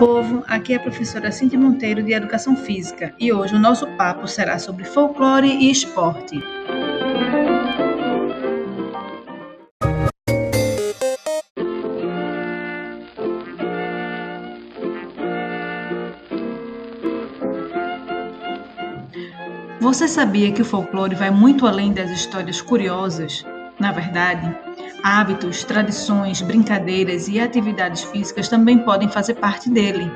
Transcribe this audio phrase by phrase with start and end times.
[0.00, 0.42] povo!
[0.48, 4.58] Aqui é a professora Cintia Monteiro de Educação Física e hoje o nosso papo será
[4.58, 6.42] sobre folclore e esporte.
[19.80, 23.44] Você sabia que o folclore vai muito além das histórias curiosas?
[23.78, 24.50] Na verdade,
[25.02, 30.10] Hábitos, tradições, brincadeiras e atividades físicas também podem fazer parte dele.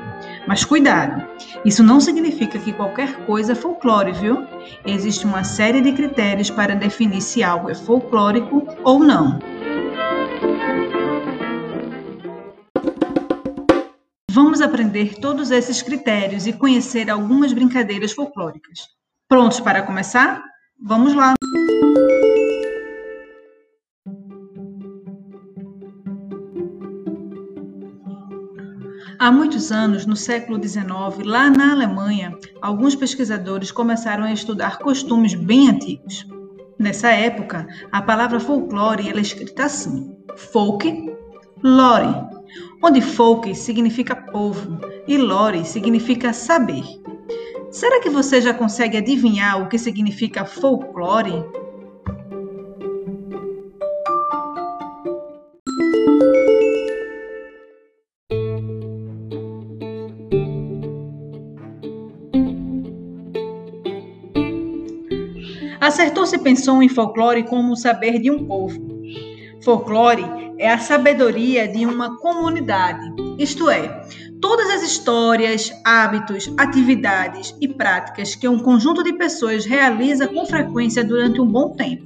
[0.47, 1.25] Mas cuidado,
[1.65, 4.45] isso não significa que qualquer coisa é folclore, viu?
[4.85, 9.39] Existe uma série de critérios para definir se algo é folclórico ou não.
[14.29, 18.81] Vamos aprender todos esses critérios e conhecer algumas brincadeiras folclóricas.
[19.27, 20.43] Prontos para começar?
[20.79, 21.33] Vamos lá!
[29.25, 30.85] Há muitos anos, no século XIX,
[31.25, 36.27] lá na Alemanha, alguns pesquisadores começaram a estudar costumes bem antigos.
[36.77, 41.11] Nessa época, a palavra folclore é escrita assim: folk,
[41.63, 42.15] lore,
[42.83, 46.83] onde folk significa povo e lore significa saber.
[47.71, 51.43] Será que você já consegue adivinhar o que significa folclore?
[65.95, 68.77] Acertou-se pensou em folclore como o saber de um povo.
[69.63, 70.25] Folclore
[70.57, 74.05] é a sabedoria de uma comunidade, isto é,
[74.41, 81.01] todas as histórias, hábitos, atividades e práticas que um conjunto de pessoas realiza com frequência
[81.01, 82.03] durante um bom tempo.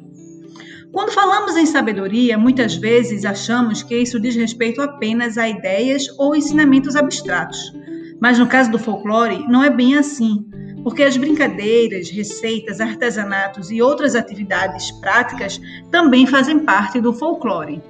[0.92, 6.36] Quando falamos em sabedoria, muitas vezes achamos que isso diz respeito apenas a ideias ou
[6.36, 7.74] ensinamentos abstratos.
[8.22, 10.49] Mas no caso do folclore, não é bem assim
[10.84, 15.60] porque as brincadeiras, receitas, artesanatos e outras atividades práticas
[15.92, 17.82] também fazem parte do folclore.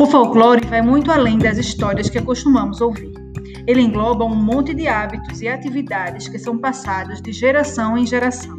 [0.00, 3.12] O folclore vai muito além das histórias que acostumamos ouvir.
[3.66, 8.56] Ele engloba um monte de hábitos e atividades que são passados de geração em geração.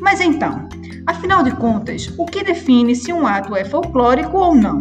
[0.00, 0.66] Mas então,
[1.12, 4.80] Afinal de contas, o que define se um ato é folclórico ou não?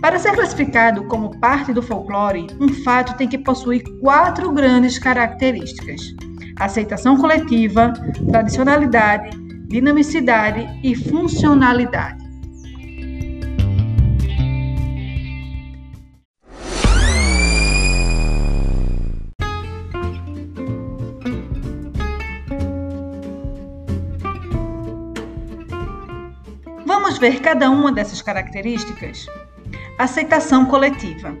[0.00, 6.02] Para ser classificado como parte do folclore, um fato tem que possuir quatro grandes características:
[6.58, 7.92] aceitação coletiva,
[8.28, 9.30] tradicionalidade,
[9.68, 12.28] dinamicidade e funcionalidade.
[27.20, 29.26] Ver cada uma dessas características?
[29.98, 31.36] Aceitação coletiva.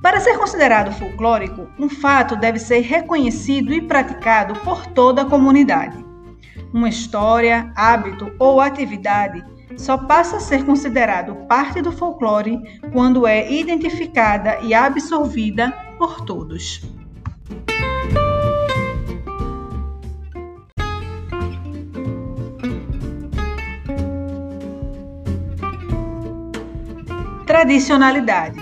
[0.00, 6.02] Para ser considerado folclórico, um fato deve ser reconhecido e praticado por toda a comunidade.
[6.72, 9.44] Uma história, hábito ou atividade
[9.76, 12.58] só passa a ser considerado parte do folclore
[12.90, 16.80] quando é identificada e absorvida por todos.
[27.62, 28.60] Tradicionalidade.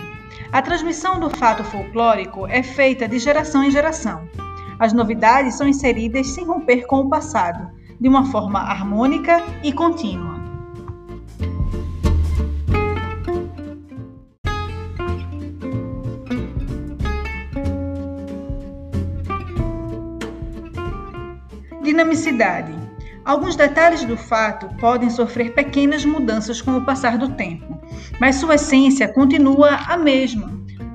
[0.53, 4.29] A transmissão do fato folclórico é feita de geração em geração.
[4.79, 10.39] As novidades são inseridas sem romper com o passado, de uma forma harmônica e contínua.
[21.83, 22.75] Dinamicidade.
[23.25, 27.80] Alguns detalhes do fato podem sofrer pequenas mudanças com o passar do tempo
[28.21, 30.53] mas sua essência continua a mesma.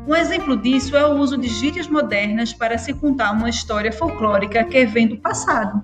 [0.08, 4.64] Um exemplo disso é o uso de gírias modernas para se contar uma história folclórica
[4.64, 5.84] que vem do passado.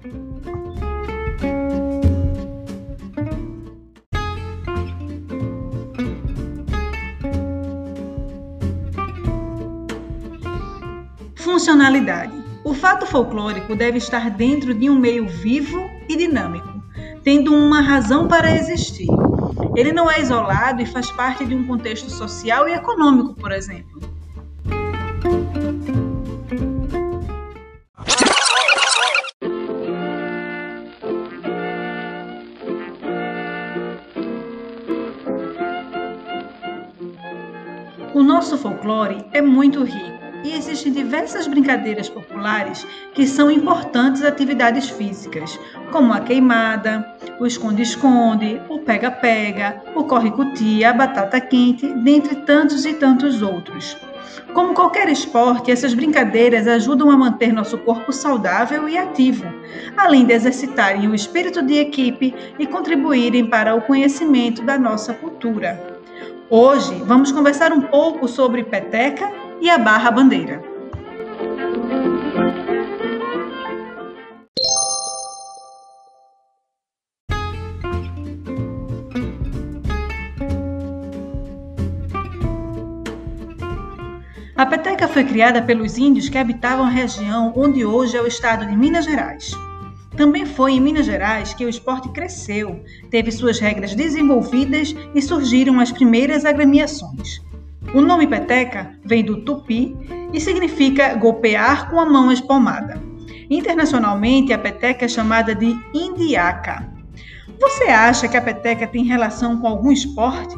[11.36, 12.40] Funcionalidade.
[12.64, 16.84] O fato folclórico deve estar dentro de um meio vivo e dinâmico,
[17.24, 19.08] tendo uma razão para existir.
[19.76, 24.02] Ele não é isolado e faz parte de um contexto social e econômico, por exemplo.
[38.14, 44.90] O nosso folclore é muito rico e existem diversas brincadeiras populares que são importantes atividades
[44.90, 45.58] físicas,
[45.92, 47.06] como a queimada,
[47.42, 53.98] o esconde-esconde, o pega-pega, o corre-cutia, a batata quente, dentre tantos e tantos outros.
[54.54, 59.52] Como qualquer esporte, essas brincadeiras ajudam a manter nosso corpo saudável e ativo,
[59.98, 66.00] além de exercitarem o espírito de equipe e contribuírem para o conhecimento da nossa cultura.
[66.48, 70.71] Hoje vamos conversar um pouco sobre peteca e a barra bandeira.
[84.62, 88.64] A peteca foi criada pelos índios que habitavam a região onde hoje é o estado
[88.64, 89.58] de Minas Gerais.
[90.16, 92.80] Também foi em Minas Gerais que o esporte cresceu,
[93.10, 97.42] teve suas regras desenvolvidas e surgiram as primeiras agremiações.
[97.92, 99.98] O nome peteca vem do tupi
[100.32, 103.02] e significa golpear com a mão espalmada.
[103.50, 106.88] Internacionalmente, a peteca é chamada de indiaca.
[107.60, 110.56] Você acha que a peteca tem relação com algum esporte?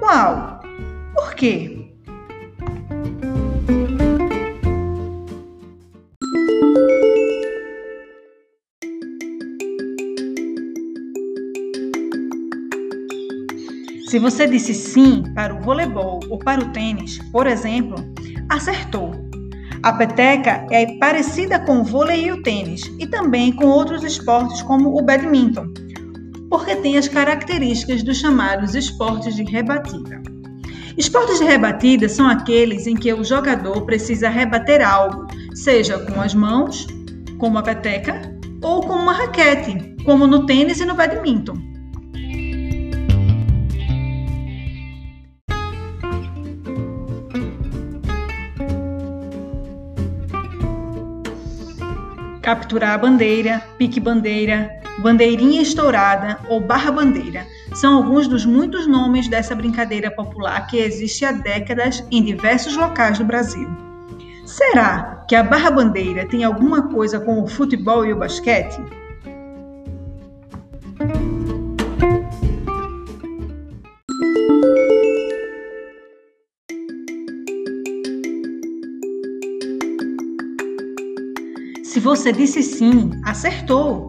[0.00, 0.60] Qual?
[1.14, 1.85] Por quê?
[14.16, 17.96] Se você disse sim para o voleibol ou para o tênis, por exemplo,
[18.48, 19.10] acertou.
[19.82, 24.62] A peteca é parecida com o vôlei e o tênis, e também com outros esportes
[24.62, 25.66] como o badminton,
[26.48, 30.22] porque tem as características dos chamados esportes de rebatida.
[30.96, 36.34] Esportes de rebatida são aqueles em que o jogador precisa rebater algo, seja com as
[36.34, 36.86] mãos,
[37.36, 38.22] como a peteca,
[38.62, 41.75] ou com uma raquete, como no tênis e no badminton.
[52.46, 54.70] Capturar a bandeira, pique-bandeira,
[55.00, 57.44] bandeirinha estourada ou barra-bandeira.
[57.74, 63.18] São alguns dos muitos nomes dessa brincadeira popular que existe há décadas em diversos locais
[63.18, 63.68] do Brasil.
[64.44, 68.80] Será que a barra-bandeira tem alguma coisa com o futebol e o basquete?
[82.06, 84.06] Você disse sim, acertou!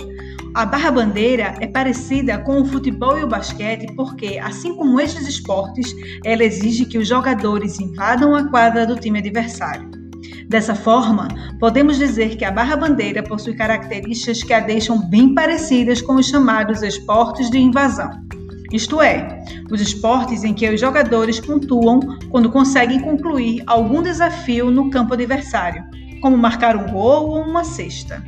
[0.54, 5.96] A barra-bandeira é parecida com o futebol e o basquete porque, assim como estes esportes,
[6.24, 9.90] ela exige que os jogadores invadam a quadra do time adversário.
[10.48, 11.28] Dessa forma,
[11.60, 16.84] podemos dizer que a barra-bandeira possui características que a deixam bem parecidas com os chamados
[16.84, 18.12] esportes de invasão.
[18.72, 24.92] Isto é, os esportes em que os jogadores pontuam quando conseguem concluir algum desafio no
[24.92, 25.84] campo adversário,
[26.20, 28.24] como marcar um gol ou uma cesta.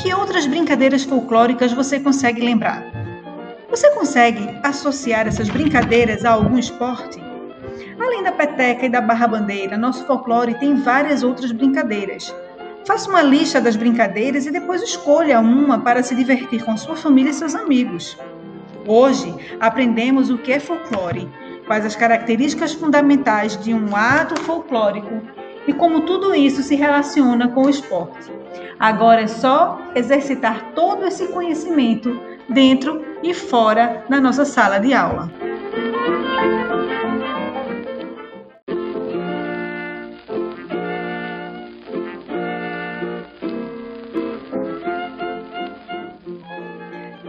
[0.00, 2.84] Que outras brincadeiras folclóricas você consegue lembrar?
[3.70, 7.20] Você consegue associar essas brincadeiras a algum esporte?
[8.00, 12.34] Além da peteca e da barra-bandeira, nosso folclore tem várias outras brincadeiras,
[12.88, 17.28] Faça uma lista das brincadeiras e depois escolha uma para se divertir com sua família
[17.28, 18.16] e seus amigos.
[18.86, 21.28] Hoje aprendemos o que é folclore,
[21.66, 25.20] quais as características fundamentais de um ato folclórico
[25.66, 28.32] e como tudo isso se relaciona com o esporte.
[28.80, 32.18] Agora é só exercitar todo esse conhecimento
[32.48, 35.30] dentro e fora da nossa sala de aula.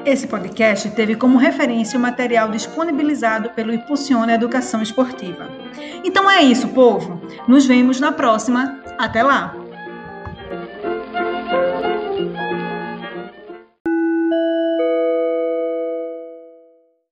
[0.06, 5.50] Esse podcast teve como referência o material disponibilizado pelo Impulsiona Educação Esportiva.
[6.04, 7.22] Então é isso, povo.
[7.48, 8.80] Nos vemos na próxima.
[8.98, 9.59] Até lá!